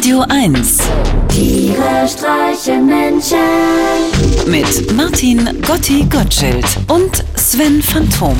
Radio 0.00 0.24
1 0.30 0.78
Tiere 1.28 2.08
streichen 2.08 2.86
Menschen. 2.86 3.36
mit 4.46 4.96
Martin 4.96 5.60
Gotti 5.60 6.06
Gottschild 6.08 6.64
und 6.88 7.22
Sven 7.34 7.82
Phantom. 7.82 8.34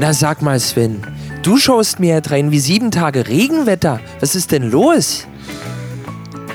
Na 0.00 0.12
sag 0.12 0.42
mal, 0.42 0.58
Sven, 0.58 1.00
du 1.44 1.58
schaust 1.58 2.00
mir 2.00 2.16
jetzt 2.16 2.32
rein 2.32 2.50
wie 2.50 2.58
sieben 2.58 2.90
Tage 2.90 3.28
Regenwetter. 3.28 4.00
Was 4.18 4.34
ist 4.34 4.50
denn 4.50 4.68
los? 4.68 5.28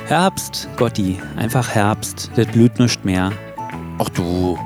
Herbst, 0.08 0.68
Gotti, 0.76 1.22
einfach 1.38 1.70
Herbst. 1.70 2.30
Das 2.36 2.48
blüht 2.48 2.78
nicht 2.78 3.06
mehr. 3.06 3.32
Ach 4.00 4.10
du, 4.10 4.60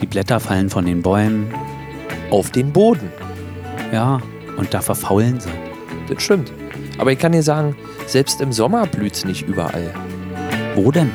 Die 0.00 0.06
Blätter 0.06 0.38
fallen 0.38 0.70
von 0.70 0.86
den 0.86 1.02
Bäumen. 1.02 1.52
auf 2.30 2.52
den 2.52 2.72
Boden. 2.72 3.10
Ja, 3.92 4.20
und 4.56 4.72
da 4.72 4.80
verfaulen 4.80 5.40
sie. 5.40 5.50
Das 6.08 6.22
stimmt. 6.22 6.52
Aber 6.98 7.12
ich 7.12 7.18
kann 7.18 7.32
dir 7.32 7.42
sagen, 7.42 7.76
selbst 8.06 8.40
im 8.40 8.52
Sommer 8.52 8.86
blüht's 8.86 9.24
nicht 9.24 9.46
überall. 9.46 9.92
Wo 10.74 10.90
denn? 10.90 11.10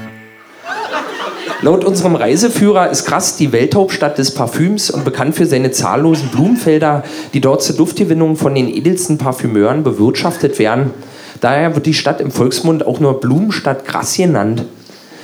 Laut 1.64 1.86
unserem 1.86 2.16
Reiseführer 2.16 2.90
ist 2.90 3.06
Krass 3.06 3.38
die 3.38 3.52
Welthauptstadt 3.52 4.18
des 4.18 4.34
Parfüms 4.34 4.90
und 4.90 5.06
bekannt 5.06 5.36
für 5.36 5.46
seine 5.46 5.70
zahllosen 5.70 6.30
Blumenfelder, 6.30 7.04
die 7.34 7.42
dort 7.42 7.62
zur 7.62 7.76
Duftgewinnung 7.76 8.36
von 8.36 8.56
den 8.56 8.68
edelsten 8.68 9.20
Parfümeuren 9.20 9.84
bewirtschaftet 9.84 10.58
werden. 10.58 10.92
Daher 11.40 11.76
wird 11.76 11.86
die 11.86 11.94
Stadt 11.94 12.20
im 12.20 12.32
Volksmund 12.32 12.86
auch 12.86 13.00
nur 13.00 13.20
Blumenstadt 13.20 13.86
Krass 13.86 14.18
genannt. 14.18 14.66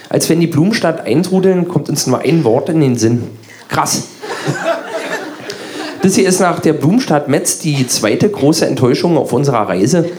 Als 0.09 0.29
wenn 0.29 0.39
die 0.39 0.47
Blumenstadt 0.47 1.01
eintrudeln, 1.01 1.67
kommt 1.67 1.89
uns 1.89 2.05
nur 2.05 2.19
ein 2.19 2.43
Wort 2.43 2.69
in 2.69 2.81
den 2.81 2.97
Sinn. 2.97 3.23
Krass. 3.67 4.03
Das 6.03 6.15
hier 6.15 6.29
ist 6.29 6.39
nach 6.39 6.59
der 6.59 6.73
Blumenstadt 6.73 7.27
Metz 7.27 7.57
die 7.59 7.87
zweite 7.87 8.29
große 8.29 8.65
Enttäuschung 8.65 9.17
auf 9.17 9.33
unserer 9.33 9.67
Reise. 9.67 10.09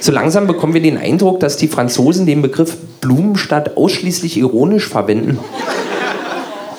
So 0.00 0.12
langsam 0.12 0.46
bekommen 0.46 0.74
wir 0.74 0.82
den 0.82 0.98
Eindruck, 0.98 1.40
dass 1.40 1.56
die 1.56 1.68
Franzosen 1.68 2.26
den 2.26 2.42
Begriff 2.42 2.76
Blumenstadt 3.00 3.76
ausschließlich 3.76 4.36
ironisch 4.36 4.88
verwenden. 4.88 5.38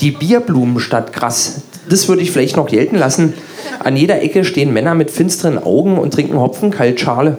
Die 0.01 0.11
Bierblumenstadt, 0.11 1.13
krass. 1.13 1.61
Das 1.89 2.07
würde 2.07 2.21
ich 2.21 2.31
vielleicht 2.31 2.55
noch 2.55 2.67
gelten 2.67 2.97
lassen. 2.97 3.33
An 3.79 3.95
jeder 3.95 4.21
Ecke 4.21 4.43
stehen 4.43 4.73
Männer 4.73 4.93
mit 4.93 5.11
finsteren 5.11 5.57
Augen 5.57 5.97
und 5.97 6.13
trinken 6.13 6.39
Hopfenkaltschale. 6.39 7.37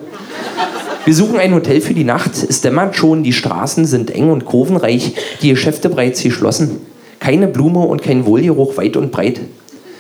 Wir 1.04 1.14
suchen 1.14 1.38
ein 1.38 1.54
Hotel 1.54 1.80
für 1.80 1.94
die 1.94 2.04
Nacht. 2.04 2.32
Es 2.48 2.60
dämmert 2.60 2.96
schon, 2.96 3.22
die 3.22 3.32
Straßen 3.32 3.86
sind 3.86 4.10
eng 4.10 4.30
und 4.30 4.44
kurvenreich, 4.44 5.14
die 5.42 5.50
Geschäfte 5.50 5.88
bereits 5.88 6.22
geschlossen. 6.22 6.80
Keine 7.20 7.48
Blume 7.48 7.80
und 7.80 8.02
kein 8.02 8.26
Wohlgeruch 8.26 8.76
weit 8.76 8.96
und 8.96 9.10
breit. 9.10 9.40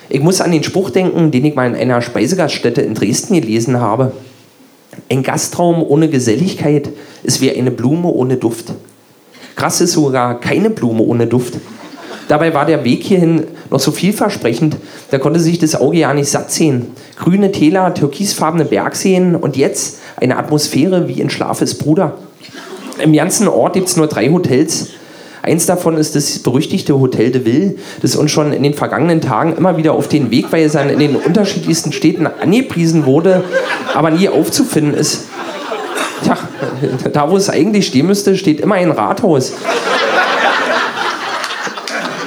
Ich 0.08 0.20
muss 0.20 0.40
an 0.40 0.52
den 0.52 0.64
Spruch 0.64 0.90
denken, 0.90 1.30
den 1.30 1.44
ich 1.44 1.54
mal 1.54 1.66
in 1.66 1.76
einer 1.76 2.02
Speisegaststätte 2.02 2.80
in 2.82 2.94
Dresden 2.94 3.34
gelesen 3.34 3.80
habe. 3.80 4.12
Ein 5.10 5.22
Gastraum 5.22 5.82
ohne 5.82 6.08
Geselligkeit 6.08 6.90
ist 7.22 7.40
wie 7.40 7.54
eine 7.54 7.70
Blume 7.70 8.08
ohne 8.08 8.36
Duft. 8.36 8.72
Krass 9.56 9.80
ist 9.80 9.92
sogar 9.92 10.40
keine 10.40 10.70
Blume 10.70 11.02
ohne 11.02 11.26
Duft. 11.26 11.54
Dabei 12.28 12.52
war 12.52 12.66
der 12.66 12.84
Weg 12.84 13.02
hierhin 13.04 13.44
noch 13.70 13.80
so 13.80 13.90
vielversprechend, 13.90 14.76
da 15.10 15.18
konnte 15.18 15.40
sich 15.40 15.58
das 15.58 15.74
Auge 15.74 15.98
ja 15.98 16.12
nicht 16.12 16.28
satt 16.28 16.52
sehen. 16.52 16.88
Grüne 17.16 17.52
Täler, 17.52 17.94
türkisfarbene 17.94 18.66
Bergseen 18.66 19.34
und 19.34 19.56
jetzt 19.56 19.98
eine 20.16 20.36
Atmosphäre 20.36 21.08
wie 21.08 21.20
in 21.20 21.30
Schlafes 21.30 21.76
Bruder. 21.76 22.18
Im 23.02 23.12
ganzen 23.12 23.48
Ort 23.48 23.74
gibt 23.74 23.88
es 23.88 23.96
nur 23.96 24.08
drei 24.08 24.28
Hotels. 24.28 24.88
Eins 25.42 25.66
davon 25.66 25.96
ist 25.96 26.16
das 26.16 26.38
berüchtigte 26.40 26.98
Hotel 26.98 27.30
de 27.30 27.44
Ville, 27.44 27.74
das 28.02 28.16
uns 28.16 28.30
schon 28.30 28.52
in 28.52 28.62
den 28.62 28.74
vergangenen 28.74 29.20
Tagen 29.20 29.56
immer 29.56 29.76
wieder 29.76 29.92
auf 29.92 30.08
den 30.08 30.30
Wegweisern 30.30 30.90
in 30.90 30.98
den 30.98 31.16
unterschiedlichsten 31.16 31.92
Städten 31.92 32.26
angepriesen 32.26 33.06
wurde, 33.06 33.44
aber 33.94 34.10
nie 34.10 34.28
aufzufinden 34.28 34.94
ist. 34.94 35.26
Tja, 36.24 36.36
da 37.12 37.30
wo 37.30 37.36
es 37.36 37.48
eigentlich 37.48 37.86
stehen 37.86 38.06
müsste, 38.06 38.36
steht 38.36 38.60
immer 38.60 38.74
ein 38.76 38.90
Rathaus. 38.90 39.52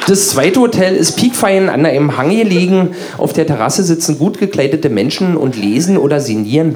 Das 0.08 0.30
zweite 0.30 0.60
Hotel 0.60 0.96
ist 0.96 1.14
piekfein 1.14 1.70
an 1.70 1.86
einem 1.86 2.18
Hang 2.18 2.30
gelegen. 2.30 2.96
Auf 3.18 3.34
der 3.34 3.46
Terrasse 3.48 3.84
sitzen 3.84 4.18
gut 4.18 4.40
gekleidete 4.40 4.90
Menschen 4.90 5.38
und 5.38 5.56
lesen 5.56 5.98
oder 5.98 6.20
sinnieren. 6.20 6.76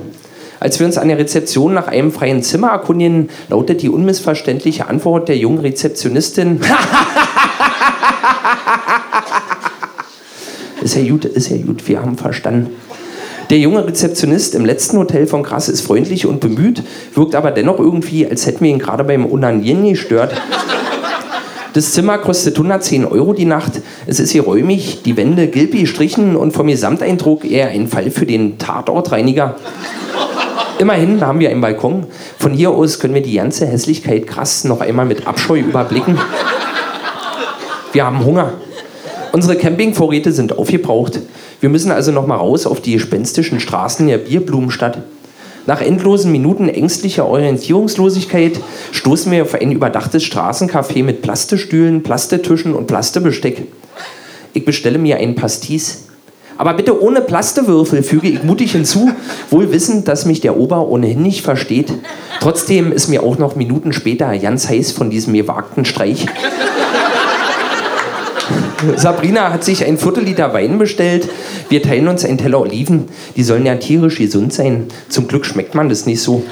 Als 0.65 0.79
wir 0.79 0.87
uns 0.87 0.97
an 0.97 1.09
der 1.09 1.19
Rezeption 1.19 1.75
nach 1.75 1.87
einem 1.87 2.11
freien 2.11 2.41
Zimmer 2.41 2.69
erkundigen, 2.69 3.29
lautet 3.49 3.83
die 3.83 3.89
unmissverständliche 3.89 4.87
Antwort 4.87 5.29
der 5.29 5.37
jungen 5.37 5.59
Rezeptionistin. 5.59 6.59
ist 10.81 10.95
ja 10.95 11.07
gut, 11.07 11.25
ist 11.25 11.51
ja 11.51 11.57
gut, 11.57 11.87
wir 11.87 12.01
haben 12.01 12.17
verstanden. 12.17 12.71
Der 13.51 13.59
junge 13.59 13.85
Rezeptionist 13.85 14.55
im 14.55 14.65
letzten 14.65 14.97
Hotel 14.97 15.27
von 15.27 15.43
Krass 15.43 15.69
ist 15.69 15.81
freundlich 15.81 16.25
und 16.25 16.39
bemüht, 16.39 16.81
wirkt 17.13 17.35
aber 17.35 17.51
dennoch 17.51 17.77
irgendwie, 17.77 18.25
als 18.25 18.47
hätten 18.47 18.63
wir 18.63 18.71
ihn 18.71 18.79
gerade 18.79 19.03
beim 19.03 19.27
Unanieren 19.27 19.87
gestört. 19.87 20.33
Das 21.73 21.93
Zimmer 21.93 22.17
kostet 22.17 22.55
110 22.55 23.05
Euro 23.05 23.33
die 23.33 23.45
Nacht. 23.45 23.73
Es 24.07 24.19
ist 24.19 24.31
hier 24.31 24.45
räumig, 24.45 25.03
die 25.03 25.15
Wände 25.15 25.47
gelb 25.47 25.73
gestrichen 25.73 26.35
und 26.35 26.53
vom 26.53 26.65
Gesamteindruck 26.65 27.45
eher 27.45 27.67
ein 27.67 27.87
Fall 27.87 28.09
für 28.09 28.25
den 28.25 28.57
Tatortreiniger. 28.57 29.57
Immerhin 30.77 31.25
haben 31.25 31.39
wir 31.39 31.49
einen 31.49 31.61
Balkon. 31.61 32.07
Von 32.37 32.51
hier 32.51 32.71
aus 32.71 32.99
können 32.99 33.13
wir 33.13 33.21
die 33.21 33.35
ganze 33.35 33.65
Hässlichkeit 33.65 34.27
krass 34.27 34.65
noch 34.65 34.81
einmal 34.81 35.05
mit 35.05 35.25
Abscheu 35.25 35.59
überblicken. 35.59 36.17
Wir 37.93 38.05
haben 38.05 38.25
Hunger. 38.25 38.53
Unsere 39.31 39.55
Campingvorräte 39.55 40.33
sind 40.33 40.57
aufgebraucht. 40.57 41.19
Wir 41.61 41.69
müssen 41.69 41.91
also 41.91 42.11
noch 42.11 42.27
mal 42.27 42.35
raus 42.35 42.65
auf 42.67 42.81
die 42.81 42.93
gespenstischen 42.93 43.61
Straßen 43.61 44.05
der 44.07 44.17
Bierblumenstadt. 44.17 44.99
Nach 45.65 45.81
endlosen 45.81 46.31
Minuten 46.31 46.69
ängstlicher 46.69 47.25
Orientierungslosigkeit 47.25 48.59
stoßen 48.91 49.31
wir 49.31 49.43
auf 49.43 49.55
ein 49.55 49.71
überdachtes 49.71 50.23
Straßencafé 50.23 51.03
mit 51.03 51.21
Plastestühlen, 51.21 52.03
Plastetischen 52.03 52.73
und 52.73 52.87
Plastebesteck. 52.87 53.63
Ich 54.53 54.63
bestelle 54.63 54.99
mir 54.99 55.17
einen 55.17 55.35
Pastis. 55.35 56.04
Aber 56.57 56.73
bitte 56.73 57.01
ohne 57.01 57.21
Plastewürfel, 57.21 58.03
füge 58.03 58.29
ich 58.29 58.43
mutig 58.43 58.71
hinzu, 58.71 59.11
wohl 59.49 59.71
wissend, 59.71 60.07
dass 60.07 60.25
mich 60.25 60.41
der 60.41 60.57
Ober 60.57 60.87
ohnehin 60.87 61.21
nicht 61.21 61.41
versteht. 61.41 61.93
Trotzdem 62.39 62.91
ist 62.91 63.07
mir 63.09 63.23
auch 63.23 63.37
noch 63.37 63.55
Minuten 63.55 63.91
später 63.93 64.37
ganz 64.37 64.69
heiß 64.69 64.91
von 64.91 65.09
diesem 65.09 65.33
gewagten 65.33 65.85
Streich. 65.85 66.25
Sabrina 68.95 69.51
hat 69.51 69.63
sich 69.63 69.85
ein 69.85 69.97
Viertel 69.97 70.23
Liter 70.23 70.53
Wein 70.53 70.77
bestellt. 70.77 71.27
Wir 71.69 71.81
teilen 71.81 72.07
uns 72.07 72.23
einen 72.23 72.37
Teller 72.37 72.61
Oliven. 72.61 73.05
Die 73.35 73.43
sollen 73.43 73.65
ja 73.65 73.75
tierisch 73.75 74.17
gesund 74.17 74.53
sein. 74.53 74.85
Zum 75.09 75.27
Glück 75.27 75.45
schmeckt 75.45 75.75
man 75.75 75.89
das 75.89 76.05
nicht 76.05 76.21
so. 76.21 76.43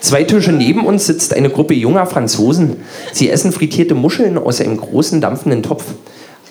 Zwei 0.00 0.24
Tische 0.24 0.52
neben 0.52 0.84
uns 0.84 1.06
sitzt 1.06 1.32
eine 1.32 1.48
Gruppe 1.48 1.74
junger 1.74 2.06
Franzosen. 2.06 2.78
Sie 3.12 3.30
essen 3.30 3.52
frittierte 3.52 3.94
Muscheln 3.94 4.36
aus 4.36 4.60
einem 4.60 4.76
großen 4.76 5.20
dampfenden 5.20 5.62
Topf. 5.62 5.84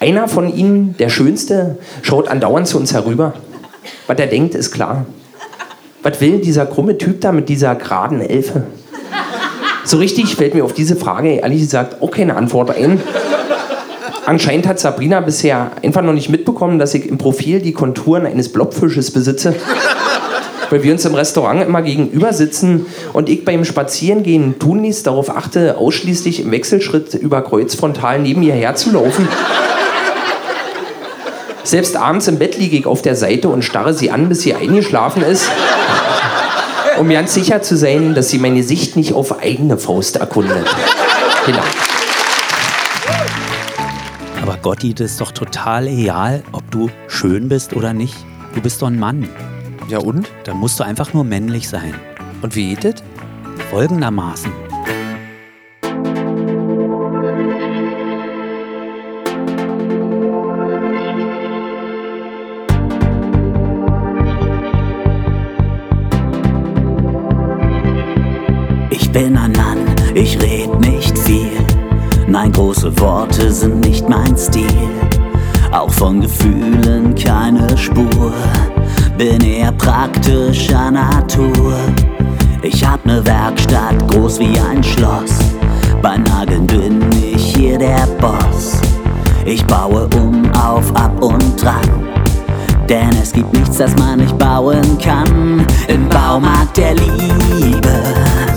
Einer 0.02 0.28
von 0.28 0.52
ihnen, 0.52 0.96
der 0.98 1.10
schönste, 1.10 1.78
schaut 2.02 2.28
andauernd 2.28 2.66
zu 2.66 2.80
uns 2.80 2.92
herüber. 2.92 3.36
Was 4.08 4.18
er 4.18 4.26
denkt, 4.26 4.56
ist 4.56 4.72
klar. 4.72 5.06
Was 6.02 6.20
will 6.20 6.40
dieser 6.40 6.66
krumme 6.66 6.98
Typ 6.98 7.22
da 7.22 7.32
mit 7.32 7.50
dieser 7.50 7.76
geraden 7.76 8.20
Elfe? 8.20 8.64
So 9.86 9.98
richtig 9.98 10.36
fällt 10.36 10.56
mir 10.56 10.66
auf 10.66 10.74
diese 10.74 10.96
Frage 10.96 11.36
ehrlich 11.36 11.60
gesagt 11.60 12.02
auch 12.02 12.10
keine 12.10 12.36
Antwort 12.36 12.76
ein. 12.76 13.00
Anscheinend 14.26 14.66
hat 14.66 14.80
Sabrina 14.80 15.20
bisher 15.20 15.70
einfach 15.84 16.02
noch 16.02 16.14
nicht 16.14 16.30
mitbekommen, 16.30 16.80
dass 16.80 16.96
ich 16.96 17.08
im 17.08 17.20
Profil 17.20 17.62
die 17.62 17.74
Konturen 17.74 18.26
eines 18.26 18.52
Blobfisches 18.52 19.12
besitze. 19.12 19.54
Weil 20.72 20.82
wir 20.82 20.94
uns 20.94 21.06
im 21.06 21.14
Restaurant 21.14 21.62
immer 21.62 21.84
gegenüber 21.84 22.34
sitzen 22.34 22.88
und 23.14 23.30
ich 23.30 23.46
beim 23.46 23.66
Spazierengehen 23.66 24.58
tunlichst 24.58 25.06
darauf 25.06 25.30
achte, 25.30 25.78
ausschließlich 25.78 26.40
im 26.40 26.50
Wechselschritt 26.50 27.14
über 27.14 27.44
Kreuzfrontal 27.44 28.20
neben 28.20 28.42
ihr 28.42 28.56
herzulaufen. 28.56 29.28
Selbst 31.64 31.96
abends 31.96 32.28
im 32.28 32.40
Bett 32.40 32.58
liege 32.58 32.78
ich 32.78 32.86
auf 32.86 33.02
der 33.02 33.16
Seite 33.16 33.50
und 33.50 33.64
starre 33.64 33.94
sie 33.94 34.12
an, 34.12 34.30
bis 34.30 34.42
sie 34.42 34.54
eingeschlafen 34.54 35.24
ist 35.24 35.50
um 37.02 37.10
ganz 37.10 37.34
sicher 37.34 37.62
zu 37.62 37.78
sein, 37.78 38.14
dass 38.14 38.30
sie 38.30 38.38
meine 38.38 38.62
Sicht 38.64 38.96
nicht 38.96 39.14
auf 39.14 39.40
eigene 39.40 39.78
Faust 39.78 40.18
erkundet. 40.18 40.68
Genau. 41.46 41.64
Aber 44.42 44.58
Gotti, 44.58 44.94
das 44.94 45.12
ist 45.12 45.22
doch 45.22 45.32
total 45.32 45.88
egal, 45.88 46.44
ob 46.52 46.70
du 46.70 46.90
schön 47.08 47.50
bist 47.50 47.74
oder 47.74 47.94
nicht. 47.94 48.16
Du 48.54 48.62
bist 48.62 48.82
doch 48.82 48.88
ein 48.88 49.00
Mann. 49.00 49.28
Ja 49.88 49.98
und? 49.98 50.30
Dann 50.44 50.58
musst 50.58 50.80
du 50.80 50.84
einfach 50.84 51.14
nur 51.14 51.24
männlich 51.24 51.68
sein. 51.68 51.96
Und 52.42 52.56
wie 52.56 52.76
geht 52.76 52.84
das? 52.84 53.04
Folgendermaßen. 53.72 54.61
Ich 70.32 70.42
red 70.42 70.80
nicht 70.80 71.18
viel. 71.20 71.52
Nein, 72.28 72.52
große 72.52 72.98
Worte 73.00 73.52
sind 73.52 73.82
nicht 73.82 74.08
mein 74.08 74.38
Stil. 74.38 74.66
Auch 75.72 75.92
von 75.92 76.22
Gefühlen 76.22 77.16
keine 77.16 77.78
Spur. 77.78 78.34
Bin 79.18 79.42
eher 79.44 79.72
praktischer 79.74 80.92
Natur. 80.92 81.74
Ich 82.62 82.86
hab 82.86 83.06
ne 83.06 83.26
Werkstatt 83.26 84.08
groß 84.10 84.40
wie 84.40 84.58
ein 84.60 84.84
Schloss. 84.84 85.38
Bei 86.02 86.18
Nageln 86.18 86.68
bin 86.68 87.02
ich 87.12 87.56
hier 87.56 87.78
der 87.78 88.08
Boss. 88.20 88.80
Ich 89.46 89.66
baue 89.66 90.08
um 90.16 90.50
auf 90.54 90.96
ab 90.96 91.22
und 91.22 91.62
dran. 91.62 92.08
Denn 92.88 93.10
es 93.22 93.32
gibt 93.32 93.54
nichts, 93.54 93.78
das 93.78 93.96
man 93.98 94.20
nicht 94.20 94.38
bauen 94.38 94.98
kann. 95.04 95.66
Im 95.88 96.08
Baumarkt 96.10 96.78
der 96.78 96.94
Liebe 96.94 98.51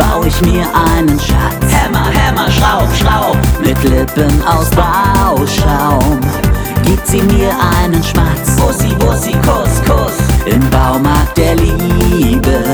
bau 0.00 0.22
ich 0.24 0.40
mir 0.40 0.66
einen 0.74 1.20
Schatz. 1.20 1.66
Hämmer, 1.68 2.06
Hämmer, 2.10 2.50
Schraub, 2.50 2.88
Schraub. 2.96 3.36
Mit 3.60 3.82
Lippen 3.84 4.42
aus 4.46 4.70
Bauschaum 4.70 6.20
gibt 6.82 7.06
sie 7.06 7.22
mir 7.22 7.50
einen 7.76 8.02
Schmatz. 8.02 8.56
Bussi, 8.56 8.94
Bussi, 8.96 9.32
Kuss, 9.32 9.82
Kuss. 9.86 10.16
Im 10.46 10.60
Baumarkt 10.70 11.36
der 11.36 11.54
Liebe 11.56 12.64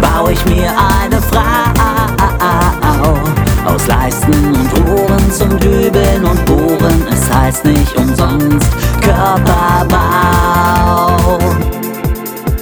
bau 0.00 0.28
ich 0.28 0.44
mir 0.46 0.70
eine 0.70 1.20
Frau 1.20 1.42
aus 3.66 3.86
Leisten 3.86 4.54
und 4.54 4.88
Rohren 4.88 5.32
zum 5.32 5.50
Dübeln 5.58 6.24
und 6.24 6.44
Bohren. 6.46 7.06
Es 7.12 7.30
heißt 7.32 7.64
nicht 7.64 7.94
umsonst 7.96 8.68
Körperbau. 9.02 9.98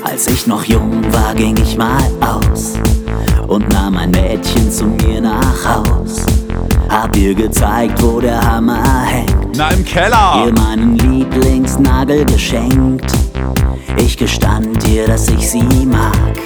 Als 0.02 0.26
ich 0.26 0.46
noch 0.46 0.64
jung 0.64 1.02
war, 1.12 1.34
ging 1.34 1.56
ich 1.56 1.76
mal 1.76 2.10
und 3.50 3.69
nahm 3.73 3.97
ein 3.97 4.12
Mädchen 4.12 4.70
zu 4.70 4.87
mir 4.87 5.20
nach 5.20 5.64
Haus. 5.64 6.25
Hab 6.88 7.14
ihr 7.17 7.35
gezeigt, 7.35 8.00
wo 8.00 8.20
der 8.20 8.41
Hammer 8.41 9.02
hängt. 9.05 9.56
Na, 9.56 9.70
im 9.70 9.85
Keller. 9.85 10.44
Ihr 10.47 10.52
meinen 10.52 10.97
Lieblingsnagel 10.97 12.25
geschenkt. 12.26 13.12
Ich 13.97 14.17
gestand 14.17 14.88
ihr, 14.88 15.08
dass 15.08 15.29
ich 15.29 15.50
sie 15.50 15.85
mag. 15.85 16.38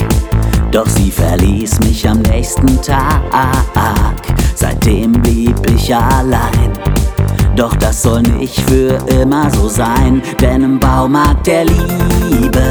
Doch 0.73 0.89
sie 0.89 1.11
verließ 1.11 1.81
mich 1.81 2.09
am 2.09 2.21
nächsten 2.23 2.81
Tag. 2.81 3.21
Seitdem 4.55 5.13
blieb 5.13 5.57
ich 5.71 5.95
allein. 5.95 6.73
Doch 7.55 7.77
das 7.77 8.03
soll 8.03 8.23
nicht 8.23 8.59
für 8.63 8.99
immer 9.21 9.51
so 9.51 9.69
sein, 9.69 10.23
denn 10.41 10.63
im 10.63 10.81
Baumarkt 10.81 11.47
der 11.47 11.67
Liebe 11.67 12.65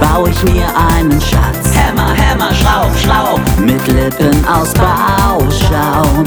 bau 0.00 0.26
ich 0.26 0.42
mir 0.44 0.66
einen 0.76 1.20
Schatz. 1.20 1.74
Hämmer, 1.74 2.14
Hämmer, 2.14 2.54
Schraub, 2.54 2.54
Schraub. 2.54 2.65
Mit 3.66 3.84
Lippen 3.88 4.44
aus 4.46 4.72
Bauschaum 4.74 6.22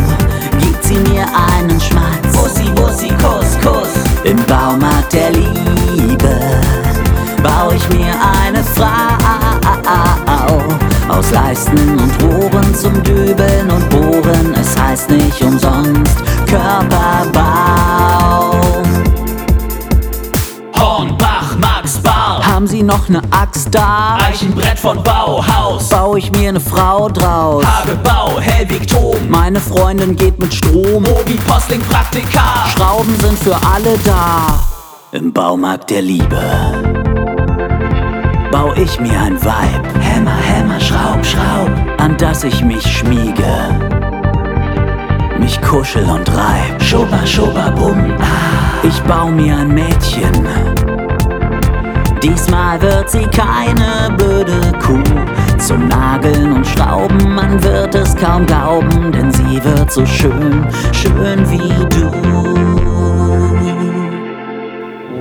gibt 0.60 0.84
sie 0.84 0.98
mir 0.98 1.26
einen 1.56 1.80
Schmatz. 1.80 2.34
Bussi, 2.34 2.70
Bussi, 2.72 3.08
Kuss, 3.08 3.58
Kuss. 3.64 3.94
Im 4.26 4.36
Baumarkt 4.46 5.14
der 5.14 5.32
Liebe 5.32 6.38
bau 7.42 7.72
ich 7.74 7.90
mir 7.98 8.14
eine 8.44 8.62
Frau 8.62 8.90
aus 11.08 11.32
Leisten 11.32 11.98
und 11.98 12.24
Rohren 12.24 12.76
zum 12.76 13.02
Dübeln 13.04 13.72
und 13.72 13.90
Bohren. 13.90 14.54
Es 14.60 14.78
heißt 14.78 15.10
nicht 15.10 15.42
umsonst 15.42 16.18
Körperbau. 16.46 17.40
Haben 22.60 22.68
Sie 22.68 22.84
noch 22.84 23.08
ne 23.08 23.22
Axt 23.32 23.74
da? 23.74 24.18
Eichenbrett 24.20 24.78
von 24.78 25.02
Bauhaus. 25.02 25.88
Bau 25.88 26.18
ich 26.18 26.30
mir 26.34 26.52
ne 26.52 26.60
Frau 26.60 27.08
draus. 27.08 27.64
Hagebau, 27.66 28.38
Helwig 28.38 28.86
Tom. 28.86 29.16
Meine 29.30 29.62
Freundin 29.62 30.14
geht 30.14 30.38
mit 30.40 30.54
Strom. 30.54 31.04
Mobi 31.04 31.36
Postling 31.48 31.80
Praktika. 31.84 32.68
Schrauben 32.76 33.18
sind 33.22 33.40
für 33.40 33.56
alle 33.66 33.98
da. 34.04 34.60
Im 35.14 35.32
Baumarkt 35.32 35.90
der 35.90 36.02
Liebe 36.02 36.38
bau 38.52 38.74
ich 38.74 39.00
mir 39.00 39.18
ein 39.18 39.42
Weib. 39.42 39.88
Hämmer, 40.02 40.36
Hämmer, 40.36 40.82
Schraub, 40.82 41.26
Schraub, 41.26 41.72
an 41.98 42.18
das 42.18 42.44
ich 42.44 42.62
mich 42.62 42.86
schmiege. 42.86 43.80
Mich 45.40 45.62
kuschel 45.62 46.04
und 46.04 46.28
reib. 46.28 46.84
Schubba, 46.84 47.26
schubba, 47.26 47.70
bum, 47.70 48.18
ah. 48.20 48.86
Ich 48.86 49.02
bau 49.04 49.28
mir 49.28 49.56
ein 49.56 49.74
Mädchen. 49.74 50.46
Diesmal 52.22 52.82
wird 52.82 53.10
sie 53.10 53.26
keine 53.28 54.14
blöde 54.18 54.74
Kuh. 54.80 55.02
Zum 55.58 55.88
Nageln 55.88 56.52
und 56.52 56.68
Schrauben, 56.68 57.34
man 57.34 57.64
wird 57.64 57.96
es 57.96 58.14
kaum 58.16 58.46
glauben, 58.46 59.12
denn 59.14 59.32
sie 59.32 59.64
wird 59.64 59.90
so 59.90 60.06
schön, 60.06 60.68
schön 60.92 61.50
wie 61.50 61.86
du. 61.96 62.12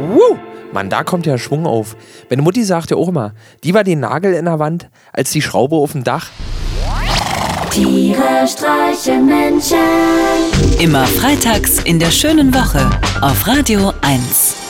Woo! 0.08 0.36
Mann, 0.72 0.90
da 0.90 1.04
kommt 1.04 1.26
ja 1.26 1.38
Schwung 1.38 1.66
auf. 1.66 1.96
Meine 2.30 2.42
Mutti 2.42 2.64
sagt 2.64 2.90
ja 2.90 2.96
auch 2.96 3.08
immer, 3.08 3.32
die 3.62 3.74
war 3.74 3.84
den 3.84 4.00
Nagel 4.00 4.34
in 4.34 4.46
der 4.46 4.58
Wand 4.58 4.88
als 5.12 5.30
die 5.30 5.42
Schraube 5.42 5.76
auf 5.76 5.92
dem 5.92 6.02
Dach. 6.02 6.30
Tiere 7.70 8.46
streichen 8.46 9.26
Menschen. 9.26 9.78
Immer 10.80 11.06
freitags 11.06 11.78
in 11.84 12.00
der 12.00 12.10
schönen 12.10 12.52
Woche 12.52 12.90
auf 13.20 13.46
Radio 13.46 13.92
1. 14.00 14.68